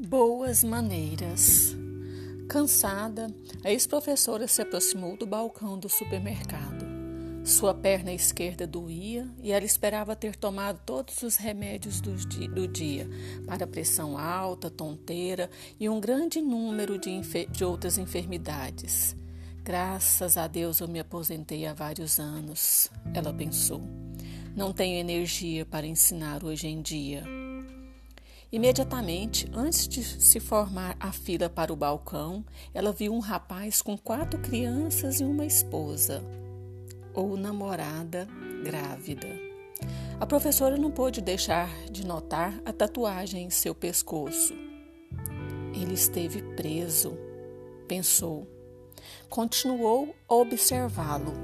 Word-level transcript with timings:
Boas 0.00 0.62
maneiras. 0.62 1.76
Cansada, 2.48 3.34
a 3.64 3.72
ex-professora 3.72 4.46
se 4.46 4.62
aproximou 4.62 5.16
do 5.16 5.26
balcão 5.26 5.76
do 5.76 5.88
supermercado. 5.88 6.86
Sua 7.44 7.74
perna 7.74 8.12
esquerda 8.12 8.64
doía 8.64 9.28
e 9.42 9.50
ela 9.50 9.64
esperava 9.64 10.14
ter 10.14 10.36
tomado 10.36 10.78
todos 10.86 11.20
os 11.22 11.36
remédios 11.36 12.00
do 12.00 12.14
dia, 12.14 12.48
do 12.48 12.68
dia 12.68 13.10
para 13.44 13.66
pressão 13.66 14.16
alta, 14.16 14.70
tonteira 14.70 15.50
e 15.80 15.88
um 15.88 15.98
grande 15.98 16.40
número 16.40 16.96
de, 16.96 17.20
de 17.50 17.64
outras 17.64 17.98
enfermidades. 17.98 19.16
Graças 19.64 20.36
a 20.36 20.46
Deus 20.46 20.78
eu 20.78 20.86
me 20.86 21.00
aposentei 21.00 21.66
há 21.66 21.74
vários 21.74 22.20
anos, 22.20 22.88
ela 23.12 23.34
pensou. 23.34 23.82
Não 24.54 24.72
tenho 24.72 24.96
energia 24.96 25.66
para 25.66 25.88
ensinar 25.88 26.44
hoje 26.44 26.68
em 26.68 26.80
dia. 26.80 27.24
Imediatamente, 28.50 29.46
antes 29.52 29.86
de 29.86 30.02
se 30.02 30.40
formar 30.40 30.96
a 30.98 31.12
fila 31.12 31.50
para 31.50 31.70
o 31.70 31.76
balcão, 31.76 32.42
ela 32.72 32.92
viu 32.92 33.12
um 33.12 33.18
rapaz 33.18 33.82
com 33.82 33.96
quatro 33.96 34.40
crianças 34.40 35.20
e 35.20 35.24
uma 35.24 35.44
esposa, 35.44 36.24
ou 37.12 37.36
namorada 37.36 38.26
grávida. 38.64 39.28
A 40.18 40.26
professora 40.26 40.78
não 40.78 40.90
pôde 40.90 41.20
deixar 41.20 41.68
de 41.90 42.06
notar 42.06 42.58
a 42.64 42.72
tatuagem 42.72 43.44
em 43.44 43.50
seu 43.50 43.74
pescoço. 43.74 44.54
Ele 45.74 45.92
esteve 45.92 46.42
preso, 46.54 47.18
pensou. 47.86 48.48
Continuou 49.28 50.14
a 50.26 50.34
observá-lo. 50.34 51.34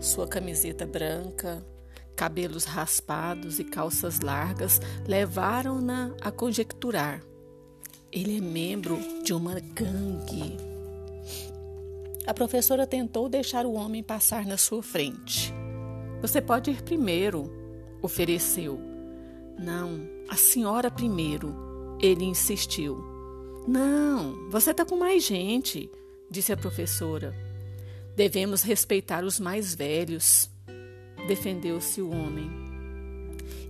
Sua 0.00 0.28
camiseta 0.28 0.86
branca, 0.86 1.66
Cabelos 2.16 2.64
raspados 2.64 3.58
e 3.58 3.64
calças 3.64 4.20
largas 4.20 4.80
levaram-na 5.06 6.14
a 6.20 6.30
conjecturar. 6.30 7.20
Ele 8.12 8.38
é 8.38 8.40
membro 8.40 8.98
de 9.24 9.32
uma 9.32 9.58
gangue. 9.58 10.56
A 12.26 12.32
professora 12.32 12.86
tentou 12.86 13.28
deixar 13.28 13.66
o 13.66 13.74
homem 13.74 14.02
passar 14.02 14.46
na 14.46 14.56
sua 14.56 14.82
frente. 14.82 15.52
Você 16.22 16.40
pode 16.40 16.70
ir 16.70 16.82
primeiro, 16.82 17.52
ofereceu. 18.00 18.80
Não, 19.58 20.08
a 20.28 20.36
senhora 20.36 20.90
primeiro, 20.90 21.54
ele 22.00 22.24
insistiu. 22.24 23.04
Não, 23.66 24.48
você 24.50 24.70
está 24.70 24.84
com 24.84 24.96
mais 24.96 25.24
gente, 25.24 25.90
disse 26.30 26.52
a 26.52 26.56
professora. 26.56 27.34
Devemos 28.14 28.62
respeitar 28.62 29.24
os 29.24 29.40
mais 29.40 29.74
velhos 29.74 30.48
defendeu-se 31.26 32.00
o 32.00 32.10
homem. 32.10 32.50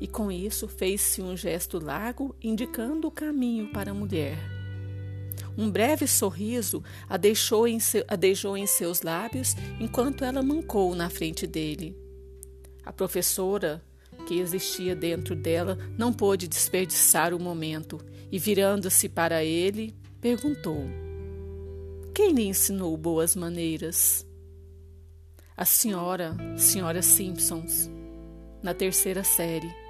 E 0.00 0.06
com 0.06 0.30
isso 0.30 0.69
fez-se 0.69 1.22
um 1.22 1.36
gesto 1.36 1.78
largo 1.78 2.34
indicando 2.42 3.08
o 3.08 3.10
caminho 3.10 3.70
para 3.72 3.92
a 3.92 3.94
mulher. 3.94 4.38
Um 5.56 5.70
breve 5.70 6.06
sorriso 6.06 6.82
a 7.08 7.16
deixou, 7.16 7.66
em 7.66 7.78
seu, 7.78 8.05
a 8.08 8.16
deixou 8.16 8.56
em 8.56 8.66
seus 8.66 9.02
lábios 9.02 9.55
enquanto 9.80 10.25
ela 10.25 10.42
mancou 10.42 10.94
na 10.94 11.08
frente 11.08 11.47
dele. 11.47 11.97
A 12.84 12.92
professora, 12.92 13.82
que 14.27 14.38
existia 14.38 14.97
dentro 14.97 15.34
dela, 15.34 15.78
não 15.97 16.12
pôde 16.12 16.48
desperdiçar 16.48 17.32
o 17.32 17.41
momento 17.41 18.00
e, 18.30 18.38
virando-se 18.38 19.08
para 19.08 19.44
ele, 19.44 19.94
perguntou: 20.20 20.84
Quem 22.14 22.32
lhe 22.32 22.42
ensinou 22.42 22.97
boas 22.97 23.36
maneiras? 23.36 24.27
A 25.56 25.64
senhora, 25.64 26.36
senhora 26.58 27.00
Simpsons, 27.00 27.88
na 28.60 28.74
terceira 28.74 29.22
série. 29.22 29.83